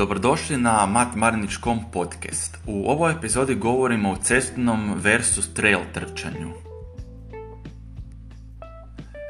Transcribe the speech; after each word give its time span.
Dobrodošli 0.00 0.56
na 0.56 0.86
Mat 0.86 1.14
Marinić.com 1.14 1.80
podcast. 1.92 2.58
U 2.66 2.90
ovoj 2.90 3.12
epizodi 3.12 3.54
govorimo 3.54 4.10
o 4.10 4.16
cestnom 4.16 4.94
versus 4.96 5.54
trail 5.54 5.78
trčanju. 5.94 6.50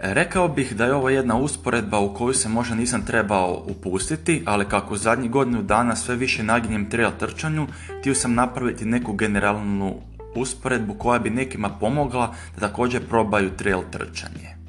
Rekao 0.03 0.49
bih 0.49 0.77
da 0.77 0.85
je 0.85 0.95
ovo 0.95 1.09
jedna 1.09 1.37
usporedba 1.37 1.99
u 1.99 2.15
koju 2.15 2.35
se 2.35 2.49
možda 2.49 2.75
nisam 2.75 3.07
trebao 3.07 3.65
upustiti, 3.67 4.43
ali 4.47 4.65
kako 4.65 4.97
zadnji 4.97 5.29
godinu 5.29 5.63
dana 5.63 5.97
sve 5.97 6.17
više 6.17 6.43
naginjem 6.43 6.91
trail 6.91 7.11
trčanju, 7.19 7.67
htio 8.01 8.15
sam 8.15 8.35
napraviti 8.35 8.85
neku 8.85 9.13
generalnu 9.13 9.95
usporedbu 10.35 10.95
koja 10.95 11.19
bi 11.19 11.31
nekima 11.31 11.69
pomogla 11.69 12.35
da 12.55 12.69
također 12.69 13.09
probaju 13.09 13.51
trail 13.57 13.81
trčanje. 13.91 14.60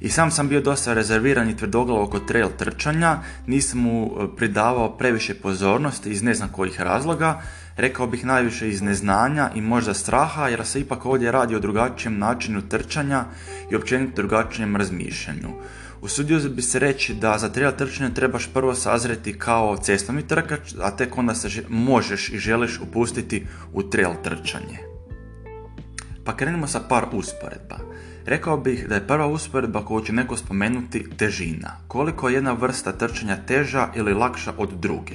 I 0.00 0.08
sam 0.08 0.30
sam 0.30 0.48
bio 0.48 0.60
dosta 0.60 0.94
rezerviran 0.94 1.50
i 1.50 1.56
tvrdoglav 1.56 2.02
oko 2.02 2.18
trail 2.18 2.48
trčanja, 2.58 3.18
nisam 3.46 3.80
mu 3.80 4.06
e, 4.06 4.36
pridavao 4.36 4.96
previše 4.96 5.34
pozornosti 5.34 6.10
iz 6.10 6.22
ne 6.22 6.34
znam 6.34 6.48
kojih 6.48 6.80
razloga, 6.80 7.42
rekao 7.76 8.06
bih 8.06 8.24
najviše 8.24 8.68
iz 8.68 8.82
neznanja 8.82 9.50
i 9.54 9.60
možda 9.60 9.94
straha 9.94 10.48
jer 10.48 10.66
se 10.66 10.80
ipak 10.80 11.06
ovdje 11.06 11.32
radi 11.32 11.54
o 11.54 11.60
drugačijem 11.60 12.18
načinu 12.18 12.68
trčanja 12.68 13.24
i 13.70 13.76
općenito 13.76 14.16
drugačijem 14.16 14.76
razmišljanju. 14.76 15.48
Usudio 16.00 16.40
bi 16.48 16.62
se 16.62 16.78
reći 16.78 17.14
da 17.14 17.38
za 17.38 17.48
trail 17.48 17.72
trčanje 17.72 18.14
trebaš 18.14 18.48
prvo 18.54 18.74
sazreti 18.74 19.38
kao 19.38 19.76
cestovni 19.76 20.22
trkač, 20.22 20.74
a 20.82 20.90
tek 20.90 21.18
onda 21.18 21.34
se 21.34 21.62
možeš 21.68 22.28
i 22.28 22.38
želiš 22.38 22.80
upustiti 22.80 23.46
u 23.72 23.82
trail 23.82 24.14
trčanje. 24.24 24.95
Pa 26.26 26.36
krenimo 26.36 26.66
sa 26.66 26.80
par 26.88 27.06
usporedba. 27.12 27.76
Rekao 28.24 28.56
bih 28.56 28.86
da 28.88 28.94
je 28.94 29.06
prva 29.06 29.26
usporedba 29.26 29.84
koju 29.84 30.04
će 30.04 30.12
neko 30.12 30.36
spomenuti 30.36 31.06
težina. 31.16 31.76
Koliko 31.88 32.28
je 32.28 32.34
jedna 32.34 32.52
vrsta 32.52 32.92
trčanja 32.92 33.36
teža 33.46 33.88
ili 33.94 34.14
lakša 34.14 34.52
od 34.58 34.72
druge. 34.72 35.14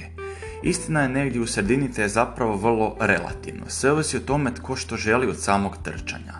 Istina 0.62 1.02
je 1.02 1.08
negdje 1.08 1.40
u 1.40 1.46
sredini 1.46 1.92
te 1.92 2.02
je 2.02 2.08
zapravo 2.08 2.56
vrlo 2.56 2.96
relativno. 3.00 3.64
Sve 3.68 3.92
ovisi 3.92 4.16
o 4.16 4.20
tome 4.20 4.54
tko 4.54 4.76
što 4.76 4.96
želi 4.96 5.26
od 5.26 5.40
samog 5.40 5.76
trčanja. 5.82 6.34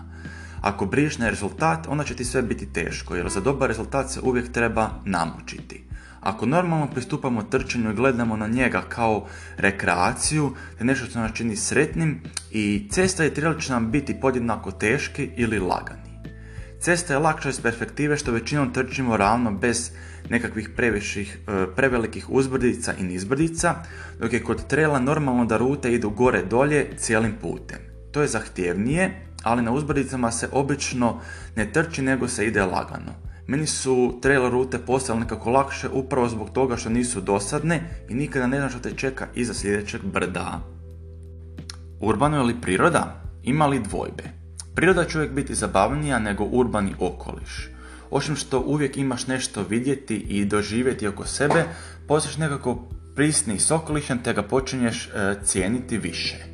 Ako 0.61 0.85
briš 0.85 1.17
na 1.17 1.29
rezultat, 1.29 1.87
onda 1.87 2.03
će 2.03 2.15
ti 2.15 2.25
sve 2.25 2.41
biti 2.41 2.73
teško, 2.73 3.15
jer 3.15 3.29
za 3.29 3.39
dobar 3.39 3.67
rezultat 3.67 4.09
se 4.11 4.19
uvijek 4.19 4.51
treba 4.51 4.89
namučiti. 5.05 5.83
Ako 6.23 6.45
normalno 6.45 6.87
pristupamo 6.87 7.43
trčanju 7.43 7.91
i 7.91 7.95
gledamo 7.95 8.37
na 8.37 8.47
njega 8.47 8.81
kao 8.89 9.27
rekreaciju, 9.57 10.51
te 10.77 10.85
nešto 10.85 11.05
što 11.05 11.19
nas 11.19 11.31
čini 11.33 11.55
sretnim, 11.55 12.21
i 12.51 12.87
cesta 12.91 13.25
i 13.25 13.33
trail 13.33 13.59
će 13.59 13.71
nam 13.71 13.91
biti 13.91 14.19
podjednako 14.19 14.71
teški 14.71 15.29
ili 15.35 15.59
lagani. 15.59 16.13
Cesta 16.79 17.13
je 17.13 17.19
lakša 17.19 17.49
iz 17.49 17.61
perspektive 17.61 18.17
što 18.17 18.31
većinom 18.31 18.73
trčimo 18.73 19.17
ravno 19.17 19.51
bez 19.51 19.91
nekakvih 20.29 20.69
previših, 20.69 21.37
e, 21.47 21.65
prevelikih 21.75 22.29
uzbrdica 22.29 22.93
i 22.99 23.03
nizbrdica, 23.03 23.75
dok 24.19 24.33
je 24.33 24.43
kod 24.43 24.67
trela 24.67 24.99
normalno 24.99 25.45
da 25.45 25.57
rute 25.57 25.93
idu 25.93 26.09
gore 26.09 26.43
dolje 26.43 26.97
cijelim 26.97 27.33
putem. 27.41 27.77
To 28.11 28.21
je 28.21 28.27
zahtjevnije, 28.27 29.27
ali 29.43 29.61
na 29.61 29.71
uzbrdicama 29.71 30.31
se 30.31 30.49
obično 30.51 31.21
ne 31.55 31.71
trči 31.71 32.01
nego 32.01 32.27
se 32.27 32.47
ide 32.47 32.61
lagano. 32.61 33.32
Meni 33.47 33.67
su 33.67 34.19
trail 34.21 34.49
rute 34.49 34.77
postale 34.77 35.19
nekako 35.19 35.49
lakše 35.49 35.89
upravo 35.89 36.29
zbog 36.29 36.49
toga 36.49 36.77
što 36.77 36.89
nisu 36.89 37.21
dosadne 37.21 37.81
i 38.09 38.13
nikada 38.13 38.47
ne 38.47 38.57
znam 38.57 38.69
što 38.69 38.79
te 38.79 38.95
čeka 38.95 39.27
iza 39.35 39.53
sljedećeg 39.53 40.01
brda. 40.01 40.61
Urbano 41.99 42.37
je 42.37 42.43
li 42.43 42.61
priroda? 42.61 43.21
Ima 43.43 43.67
li 43.67 43.79
dvojbe? 43.79 44.23
Priroda 44.75 45.05
će 45.05 45.17
uvijek 45.17 45.33
biti 45.33 45.55
zabavnija 45.55 46.19
nego 46.19 46.43
urbani 46.43 46.93
okoliš. 46.99 47.69
Osim 48.11 48.35
što 48.35 48.59
uvijek 48.59 48.97
imaš 48.97 49.27
nešto 49.27 49.63
vidjeti 49.69 50.15
i 50.15 50.45
doživjeti 50.45 51.07
oko 51.07 51.25
sebe, 51.25 51.63
postaješ 52.07 52.37
nekako 52.37 52.87
prisni 53.15 53.55
i 53.55 53.59
sokolišan 53.59 54.23
te 54.23 54.33
ga 54.33 54.43
počinješ 54.43 55.07
e, 55.07 55.35
cijeniti 55.43 55.97
više. 55.97 56.52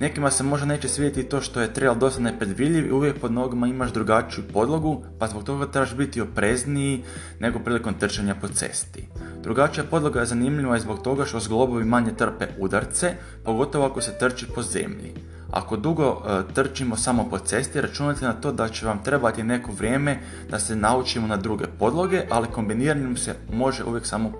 Nekima 0.00 0.30
se 0.30 0.44
možda 0.44 0.66
neće 0.66 0.88
svidjeti 0.88 1.28
to 1.28 1.40
što 1.40 1.60
je 1.60 1.72
trail 1.72 1.94
dosta 1.94 2.20
nepredvidljiv 2.20 2.86
i 2.86 2.92
uvijek 2.92 3.20
pod 3.20 3.32
nogama 3.32 3.66
imaš 3.66 3.92
drugačiju 3.92 4.44
podlogu, 4.52 5.04
pa 5.18 5.28
zbog 5.28 5.44
toga 5.44 5.66
trebaš 5.66 5.94
biti 5.94 6.20
oprezniji 6.20 7.04
nego 7.40 7.58
prilikom 7.58 7.94
trčanja 7.94 8.34
po 8.34 8.48
cesti. 8.48 9.08
Drugačija 9.42 9.84
podloga 9.90 10.20
je 10.20 10.26
zanimljiva 10.26 10.76
i 10.76 10.80
zbog 10.80 11.02
toga 11.02 11.24
što 11.24 11.40
zglobovi 11.40 11.84
manje 11.84 12.12
trpe 12.16 12.46
udarce, 12.58 13.14
pogotovo 13.44 13.86
ako 13.86 14.00
se 14.00 14.18
trči 14.18 14.46
po 14.54 14.62
zemlji. 14.62 15.14
Ako 15.50 15.76
dugo 15.76 16.22
e, 16.26 16.54
trčimo 16.54 16.96
samo 16.96 17.28
po 17.30 17.38
cesti, 17.38 17.80
računajte 17.80 18.24
na 18.24 18.32
to 18.32 18.52
da 18.52 18.68
će 18.68 18.86
vam 18.86 19.02
trebati 19.04 19.42
neko 19.42 19.72
vrijeme 19.72 20.18
da 20.50 20.58
se 20.58 20.76
naučimo 20.76 21.26
na 21.26 21.36
druge 21.36 21.64
podloge, 21.78 22.22
ali 22.30 22.48
kombiniranjem 22.48 23.16
se 23.16 23.34
može 23.52 23.84
uvijek 23.84 24.06
samo 24.06 24.32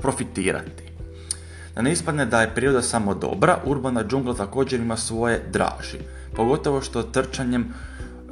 profitirati. 0.00 0.87
Da 1.74 1.82
ne 1.82 1.92
ispadne 1.92 2.26
da 2.26 2.40
je 2.40 2.54
priroda 2.54 2.82
samo 2.82 3.14
dobra, 3.14 3.58
urbana 3.64 4.04
džungla 4.04 4.34
također 4.34 4.80
ima 4.80 4.96
svoje 4.96 5.42
draži. 5.52 5.98
Pogotovo 6.36 6.80
što 6.80 7.02
trčanjem 7.02 7.62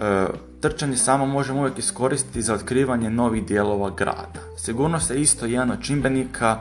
e, 0.00 0.26
trčanje 0.60 0.96
samo 0.96 1.26
možemo 1.26 1.60
uvijek 1.60 1.78
iskoristiti 1.78 2.42
za 2.42 2.54
otkrivanje 2.54 3.10
novih 3.10 3.46
dijelova 3.46 3.90
grada. 3.90 4.40
Sigurnost 4.56 5.10
je 5.10 5.20
isto 5.20 5.46
jedan 5.46 5.70
od 5.70 5.82
čimbenika 5.82 6.58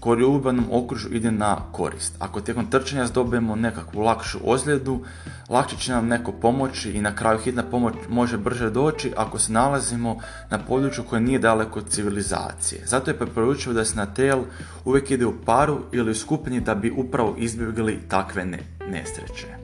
koji 0.00 0.24
u 0.24 0.34
urbanom 0.34 0.64
okružju 0.70 1.12
ide 1.12 1.30
na 1.30 1.56
korist. 1.72 2.14
Ako 2.18 2.40
tijekom 2.40 2.70
trčanja 2.70 3.06
zdobijemo 3.06 3.56
nekakvu 3.56 4.00
lakšu 4.00 4.38
ozljedu, 4.44 5.00
lakše 5.48 5.76
će 5.76 5.92
nam 5.92 6.08
neko 6.08 6.32
pomoći 6.32 6.90
i 6.90 7.00
na 7.00 7.14
kraju 7.14 7.38
hitna 7.38 7.62
pomoć 7.62 7.94
može 8.08 8.38
brže 8.38 8.70
doći 8.70 9.12
ako 9.16 9.38
se 9.38 9.52
nalazimo 9.52 10.20
na 10.50 10.58
području 10.58 11.04
koje 11.04 11.20
nije 11.20 11.38
daleko 11.38 11.78
od 11.78 11.88
civilizacije. 11.88 12.82
Zato 12.86 13.10
je 13.10 13.18
preporučivo 13.18 13.74
da 13.74 13.84
se 13.84 13.96
na 13.96 14.06
trail 14.06 14.38
uvijek 14.84 15.10
ide 15.10 15.26
u 15.26 15.34
paru 15.44 15.78
ili 15.92 16.10
u 16.10 16.14
skupini 16.14 16.60
da 16.60 16.74
bi 16.74 16.90
upravo 16.90 17.34
izbjegli 17.38 18.00
takve 18.08 18.44
nesreće. 18.90 19.58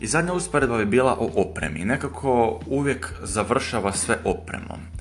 I 0.00 0.06
zadnja 0.06 0.32
usporedba 0.32 0.78
bi 0.78 0.84
bila 0.84 1.16
o 1.20 1.30
opremi. 1.34 1.84
Nekako 1.84 2.60
uvijek 2.66 3.12
završava 3.22 3.92
sve 3.92 4.16
opremom. 4.24 4.95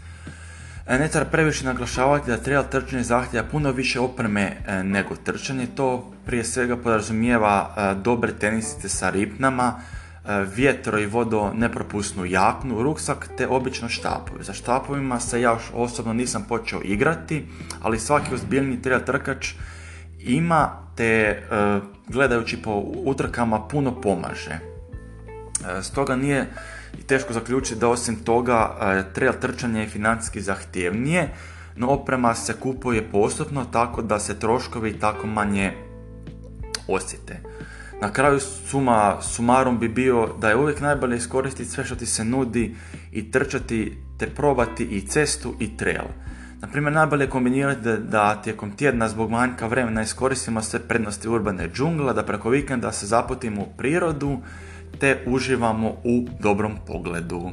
E, 0.88 1.00
ne 1.00 1.08
treba 1.08 1.26
previše 1.26 1.66
naglašavati 1.66 2.32
da 2.32 2.38
trail 2.38 2.64
trčanje 2.72 3.04
zahtjeva 3.04 3.48
puno 3.52 3.72
više 3.72 4.00
opreme 4.00 4.58
e, 4.68 4.84
nego 4.84 5.16
trčanje. 5.16 5.68
To 5.76 6.12
prije 6.26 6.44
svega 6.44 6.78
podrazumijeva 6.78 7.76
e, 7.78 7.96
dobre 7.96 8.34
tenisice 8.34 8.90
sa 8.90 9.10
ripnama, 9.10 9.80
vjetro 10.56 11.00
i 11.00 11.06
vodo 11.06 11.52
nepropusnu 11.54 12.26
jaknu, 12.26 12.84
ruksak 12.84 13.30
te 13.38 13.48
obično 13.48 13.90
štapovi. 13.90 14.44
Za 14.44 14.54
štapovima 14.54 15.20
se 15.20 15.42
ja 15.42 15.58
osobno 15.74 16.14
nisam 16.14 16.46
počeo 16.50 16.82
igrati, 16.84 17.46
ali 17.82 18.00
svaki 18.00 18.34
ozbiljni 18.34 18.82
trail 18.82 19.00
trkač 19.06 19.54
ima 20.20 20.70
te 20.96 21.42
gledajući 22.08 22.62
po 22.62 22.84
utrkama 22.96 23.68
puno 23.68 24.02
pomaže. 24.02 24.60
Stoga 25.82 26.16
nije 26.16 26.48
i 27.00 27.04
teško 27.04 27.34
zaključiti 27.34 27.80
da 27.80 27.90
osim 27.90 28.16
toga 28.16 28.78
e, 28.82 29.14
trail 29.14 29.34
trčanje 29.42 29.82
je 29.82 29.88
financijski 29.88 30.42
zahtjevnije, 30.42 31.30
no 31.76 31.88
oprema 31.88 32.36
se 32.36 32.54
kupuje 32.54 33.12
postupno 33.12 33.66
tako 33.66 34.02
da 34.02 34.20
se 34.20 34.40
troškovi 34.40 35.00
tako 35.00 35.28
manje 35.28 35.74
osjete. 36.88 37.40
Na 38.02 38.14
kraju 38.14 38.40
suma 38.40 39.18
sumarom 39.22 39.80
bi 39.80 39.90
bio 39.90 40.30
da 40.42 40.50
je 40.50 40.56
uvijek 40.56 40.82
najbolje 40.82 41.18
iskoristiti 41.18 41.70
sve 41.70 41.86
što 41.86 41.96
ti 41.96 42.06
se 42.06 42.26
nudi 42.26 42.76
i 43.12 43.32
trčati 43.32 43.98
te 44.18 44.30
probati 44.30 44.84
i 44.84 45.08
cestu 45.08 45.54
i 45.60 45.78
trail. 45.78 46.06
Naprimjer, 46.62 46.94
najbolje 46.94 47.24
je 47.24 47.30
kombinirati 47.30 47.82
da, 47.82 47.98
da 47.98 48.42
tijekom 48.42 48.72
tjedna 48.72 49.10
zbog 49.10 49.32
manjka 49.32 49.68
vremena 49.68 50.02
iskoristimo 50.02 50.62
sve 50.62 50.80
prednosti 50.80 51.30
urbane 51.30 51.70
džungla, 51.70 52.14
da 52.14 52.24
preko 52.24 52.50
vikenda 52.50 52.92
se 52.92 53.06
zaputimo 53.06 53.62
u 53.62 53.78
prirodu 53.78 54.40
te 55.00 55.18
uživamo 55.26 55.90
u 56.04 56.26
dobrom 56.40 56.78
pogledu. 56.88 57.52